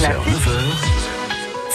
[0.00, 0.89] 小粉。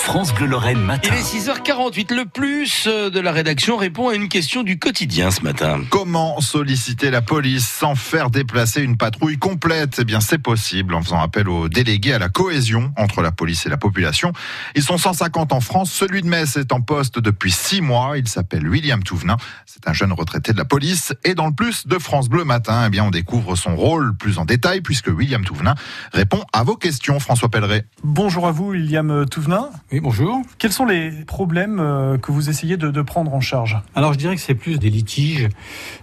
[0.05, 1.09] France Bleu Lorraine matin.
[1.11, 2.15] Il est 6h48.
[2.15, 5.81] Le plus euh, de la rédaction répond à une question du quotidien ce matin.
[5.89, 9.97] Comment solliciter la police sans faire déplacer une patrouille complète?
[9.99, 13.65] Eh bien, c'est possible en faisant appel aux délégués à la cohésion entre la police
[13.65, 14.31] et la population.
[14.75, 15.91] Ils sont 150 en France.
[15.91, 18.19] Celui de Metz est en poste depuis six mois.
[18.19, 19.37] Il s'appelle William Touvenin.
[19.65, 21.15] C'est un jeune retraité de la police.
[21.23, 24.37] Et dans le plus de France Bleu matin, eh bien, on découvre son rôle plus
[24.37, 25.73] en détail puisque William Touvenin
[26.13, 27.19] répond à vos questions.
[27.19, 27.85] François Pelleret.
[28.03, 29.71] Bonjour à vous, William Touvenin.
[29.95, 30.41] Oui, bonjour.
[30.57, 33.77] Quels sont les problèmes euh, que vous essayez de, de prendre en charge?
[33.95, 35.47] Alors je dirais que c'est plus des litiges,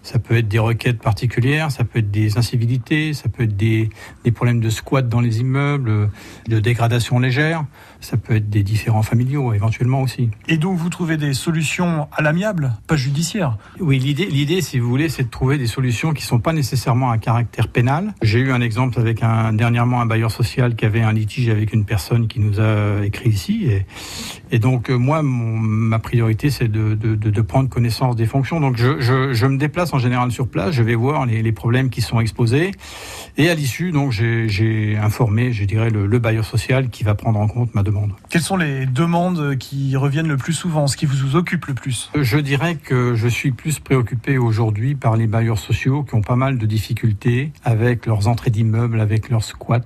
[0.02, 3.90] ça peut être des requêtes particulières, ça peut être des incivilités, ça peut être des,
[4.24, 6.08] des problèmes de squat dans les immeubles,
[6.48, 7.66] de dégradation légère,
[8.00, 10.30] ça peut être des différents familiaux éventuellement aussi.
[10.48, 13.58] Et donc vous trouvez des solutions à l'amiable, pas judiciaires?
[13.78, 17.10] Oui, l'idée, l'idée, si vous voulez, c'est de trouver des solutions qui sont pas nécessairement
[17.10, 18.14] à caractère pénal.
[18.22, 21.74] J'ai eu un exemple avec un dernièrement un bailleur social qui avait un litige avec
[21.74, 23.81] une personne qui nous a écrit ici et
[24.50, 28.60] et donc euh, moi, mon, ma priorité, c'est de, de, de, prendre connaissance des fonctions.
[28.60, 31.52] Donc je, je, je, me déplace en général sur place, je vais voir les, les
[31.52, 32.72] problèmes qui sont exposés,
[33.36, 37.40] et à l'issue, donc j'ai informé, je dirais, le, le, bailleur social qui va prendre
[37.40, 38.12] en compte ma demande.
[38.28, 42.10] Quelles sont les demandes qui reviennent le plus souvent, ce qui vous occupe le plus?
[42.14, 46.36] Je dirais que je suis plus préoccupé aujourd'hui par les bailleurs sociaux qui ont pas
[46.36, 49.80] mal de difficultés avec leurs entrées d'immeubles, avec leurs squats,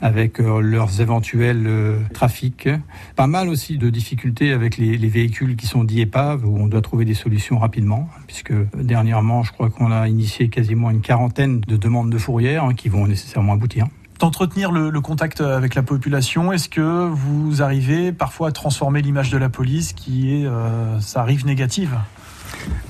[0.00, 2.68] avec euh, leurs éventuels euh, trafics,
[3.14, 6.66] pas mal aussi de difficultés avec les, les, véhicules qui sont dits épaves, où on
[6.66, 11.60] doit trouver des solutions rapidement, puisque dernièrement, je crois qu'on a initié quasiment une quarantaine
[11.60, 13.86] de demandes de fourrière hein, qui vont nécessairement aboutir
[14.18, 16.50] d'entretenir le, contact avec la population.
[16.50, 21.20] Est-ce que vous arrivez parfois à transformer l'image de la police qui est, euh, ça
[21.20, 21.98] arrive négative?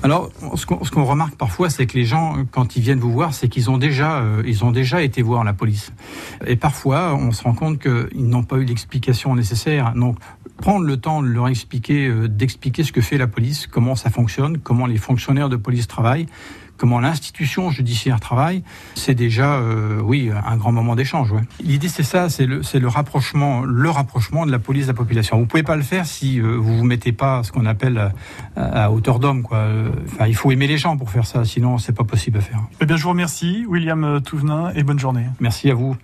[0.03, 3.47] Alors, ce qu'on remarque parfois, c'est que les gens, quand ils viennent vous voir, c'est
[3.47, 5.91] qu'ils ont déjà, euh, ont déjà été voir la police.
[6.45, 9.93] Et parfois, on se rend compte qu'ils n'ont pas eu l'explication nécessaire.
[9.95, 10.17] Donc,
[10.57, 14.09] prendre le temps de leur expliquer, euh, d'expliquer ce que fait la police, comment ça
[14.09, 16.27] fonctionne, comment les fonctionnaires de police travaillent,
[16.77, 18.63] comment l'institution judiciaire travaille,
[18.95, 21.31] c'est déjà, euh, oui, un grand moment d'échange.
[21.31, 21.41] Ouais.
[21.61, 25.37] L'idée, c'est ça, c'est le, rapprochement, le rapprochement de la police de la population.
[25.39, 28.11] Vous pouvez pas le faire si euh, vous vous mettez pas ce qu'on appelle
[28.55, 29.67] à, à hauteur d'homme, quoi.
[30.05, 32.61] Enfin, il faut aimer les gens pour faire ça, sinon c'est pas possible à faire.
[32.81, 35.25] Eh bien, je vous remercie, William Touvenin, et bonne journée.
[35.39, 35.95] Merci à vous.